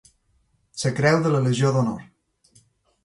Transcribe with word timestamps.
La 0.83 0.91
creu 1.01 1.19
de 1.27 1.33
la 1.35 1.43
Legió 1.49 1.73
d'Honor. 1.77 2.01